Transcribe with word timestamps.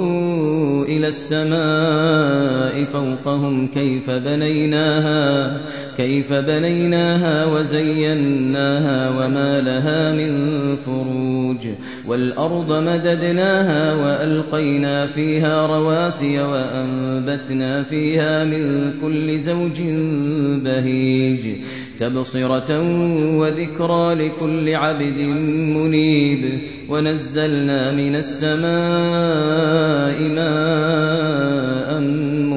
إلى 1.07 1.15
السماء 1.15 2.56
السماء 2.77 2.85
فوقهم 2.85 3.67
كيف 3.67 4.11
بنيناها 4.11 5.61
كيف 5.97 6.33
بنيناها 6.33 7.47
وزيناها 7.47 9.11
وما 9.11 9.61
لها 9.61 10.13
من 10.13 10.33
فروج 10.77 11.67
والأرض 12.09 12.73
مددناها 12.73 13.95
وألقينا 13.95 15.07
فيها 15.07 15.67
رواسي 15.67 16.41
وأنبتنا 16.41 17.83
فيها 17.83 18.45
من 18.45 18.93
كل 19.01 19.39
زوج 19.39 19.81
بهيج 20.65 21.41
تبصرة 22.01 22.81
وذكرى 23.39 24.15
لكل 24.15 24.75
عبد 24.75 25.19
منيب 25.77 26.61
ونزلنا 26.91 27.93
من 27.93 28.15
السماء 28.15 30.23
ماء 30.35 31.87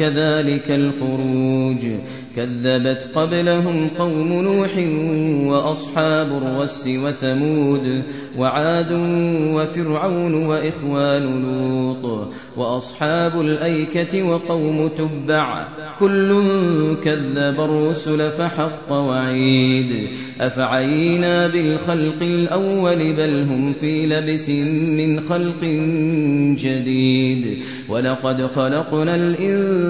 كذلك 0.00 0.70
الخروج 0.70 1.86
كذبت 2.36 3.10
قبلهم 3.14 3.88
قوم 3.88 4.32
نوح 4.32 4.70
وأصحاب 5.50 6.26
الرس 6.42 6.88
وثمود 7.04 8.02
وعاد 8.38 8.92
وفرعون 9.54 10.34
وإخوان 10.34 11.22
لوط 11.42 12.28
وأصحاب 12.56 13.40
الأيكة 13.40 14.22
وقوم 14.22 14.88
تبع 14.88 15.64
كل 15.98 16.30
كذب 17.04 17.60
الرسل 17.60 18.30
فحق 18.30 18.92
وعيد 18.92 20.08
أفعينا 20.40 21.46
بالخلق 21.52 22.22
الأول 22.22 22.98
بل 23.16 23.42
هم 23.52 23.72
في 23.72 24.06
لبس 24.06 24.50
من 25.00 25.20
خلق 25.20 25.64
جديد 26.64 27.58
ولقد 27.88 28.46
خلقنا 28.46 29.14
الإنسان 29.14 29.89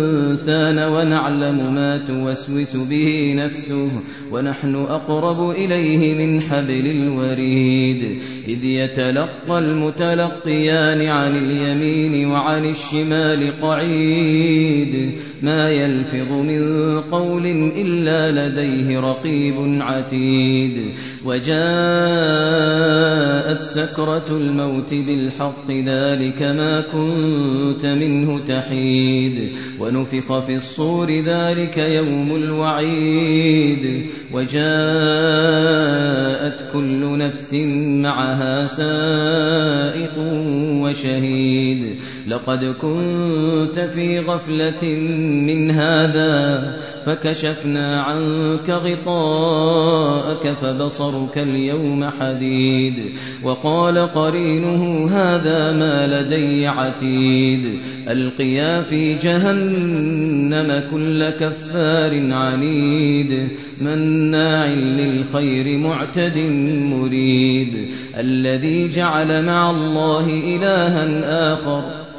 الإنسان 0.31 0.77
ونعلم 0.93 1.75
ما 1.75 1.97
توسوس 2.07 2.75
به 2.75 3.33
نفسه 3.37 3.91
ونحن 4.31 4.75
أقرب 4.75 5.49
إليه 5.51 6.13
من 6.15 6.39
حبل 6.39 6.85
الوريد 6.87 8.21
إذ 8.47 8.63
يتلقى 8.65 9.59
المتلقيان 9.59 11.01
عن 11.07 11.37
اليمين 11.37 12.27
وعن 12.29 12.65
الشمال 12.65 13.51
قعيد 13.61 15.11
ما 15.43 15.69
يلفظ 15.69 16.31
من 16.31 16.63
قول 17.01 17.45
إلا 17.75 18.19
لديه 18.47 18.99
رقيب 18.99 19.55
عتيد 19.81 20.91
وجاءت 21.25 23.61
سكرة 23.61 24.25
الموت 24.37 24.93
بالحق 24.93 25.71
ذلك 25.71 26.41
ما 26.43 26.81
كنت 26.81 27.85
منه 27.85 28.39
تحيد 28.45 29.49
ونفخ 29.79 30.20
ونفخ 30.21 30.45
في 30.45 30.55
الصور 30.55 31.09
ذلك 31.25 31.77
يوم 31.77 32.35
الوعيد 32.35 34.05
وجاءت 34.33 36.71
كل 36.73 37.17
نفس 37.17 37.53
معها 38.03 38.65
سائق 38.65 40.17
وشهيد 40.83 41.95
لقد 42.27 42.65
كنت 42.65 43.79
في 43.79 44.19
غفلة 44.19 44.89
من 45.17 45.71
هذا 45.71 46.61
فكشفنا 47.05 48.01
عنك 48.01 48.69
غطاءك 48.69 50.57
فبصرك 50.57 51.37
اليوم 51.37 52.09
حديد 52.19 52.95
وقال 53.43 53.97
قرينه 53.97 55.07
هذا 55.09 55.71
ما 55.71 56.07
لدي 56.21 56.67
عتيد 56.67 57.79
ألقيا 58.11 58.81
في 58.83 59.15
جهنم 59.17 60.83
كل 60.91 61.29
كفار 61.29 62.33
عنيد 62.33 63.49
مناع 63.81 64.65
للخير 64.67 65.77
معتد 65.79 66.37
مريد 66.71 67.87
الذي 68.19 68.87
جعل 68.87 69.45
مع 69.45 69.71
الله 69.71 70.25
إلها 70.25 71.03
آخر 71.53 72.10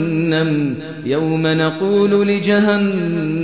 جهنم 0.00 0.74
يوم 1.04 1.46
نقول 1.46 2.28
لجهنم 2.28 3.39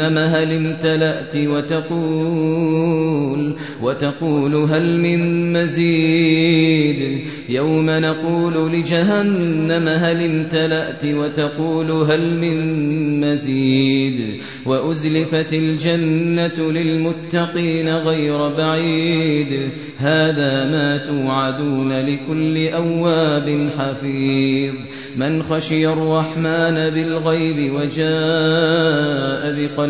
جهنم 0.00 0.18
هل 0.18 0.52
امتلأت 0.54 1.36
وتقول 1.36 3.54
وتقول 3.82 4.54
هل 4.54 4.98
من 5.00 5.52
مزيد 5.52 7.22
يوم 7.48 7.90
نقول 7.90 8.72
لجهنم 8.72 9.88
هل 9.88 10.24
امتلأت 10.24 11.04
وتقول 11.04 11.90
هل 11.90 12.40
من 12.40 12.60
مزيد 13.20 14.34
وأزلفت 14.66 15.52
الجنة 15.52 16.72
للمتقين 16.72 17.88
غير 17.88 18.48
بعيد 18.56 19.68
هذا 19.98 20.64
ما 20.64 20.98
توعدون 21.06 21.92
لكل 21.92 22.68
أواب 22.68 23.68
حفيظ 23.78 24.74
من 25.16 25.42
خشي 25.42 25.86
الرحمن 25.88 26.74
بالغيب 26.90 27.72
وجاء 27.74 29.40
بقلب 29.56 29.89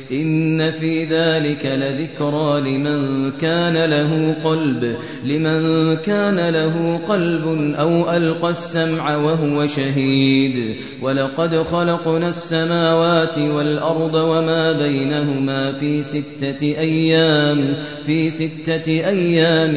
إن 0.11 0.71
في 0.71 1.03
ذلك 1.05 1.65
لذكرى 1.65 2.61
لمن 2.61 3.31
كان 3.31 3.73
له 3.89 4.33
قلب 4.43 4.95
لمن 5.25 5.95
كان 5.97 6.39
له 6.49 6.97
قلب 7.07 7.75
أو 7.79 8.11
ألقى 8.11 8.49
السمع 8.49 9.17
وهو 9.17 9.67
شهيد 9.67 10.75
ولقد 11.01 11.61
خلقنا 11.63 12.27
السماوات 12.29 13.37
والأرض 13.37 14.13
وما 14.13 14.77
بينهما 14.79 15.71
في 15.73 16.01
ستة 16.01 16.61
أيام 16.63 17.75
في 18.05 18.29
ستة 18.29 18.85
أيام 18.91 19.75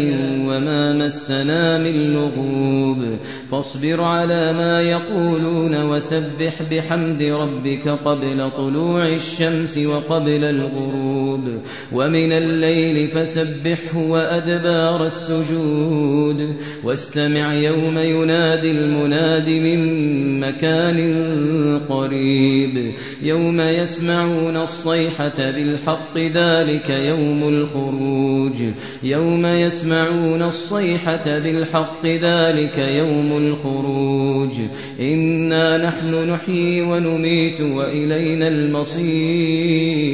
وما 0.48 0.92
مسنا 0.92 1.78
من 1.78 1.96
لغوب 1.96 3.18
فاصبر 3.50 4.02
على 4.02 4.52
ما 4.52 4.82
يقولون 4.82 5.82
وسبح 5.84 6.62
بحمد 6.70 7.22
ربك 7.22 7.88
قبل 7.88 8.50
طلوع 8.58 9.08
الشمس 9.08 9.78
وقبل 9.78 10.23
قبل 10.24 10.44
الغروب 10.44 11.44
ومن 11.92 12.32
الليل 12.32 13.08
فسبحه 13.08 13.98
وأدبار 14.08 15.04
السجود 15.06 16.56
واستمع 16.84 17.54
يوم 17.54 17.98
ينادي 17.98 18.70
المناد 18.70 19.48
من 19.48 19.80
مكان 20.40 20.98
قريب 21.88 22.92
يوم 23.22 23.60
يسمعون 23.60 24.56
الصيحة 24.56 25.36
بالحق 25.38 26.18
ذلك 26.18 26.90
يوم 26.90 27.48
الخروج 27.48 28.52
يوم 29.02 29.46
يسمعون 29.46 30.42
الصيحة 30.42 31.24
بالحق 31.26 32.06
ذلك 32.06 32.78
يوم 32.78 33.36
الخروج 33.36 34.52
إنا 35.00 35.76
نحن 35.86 36.30
نحيي 36.30 36.82
ونميت 36.82 37.60
وإلينا 37.60 38.48
المصير 38.48 40.13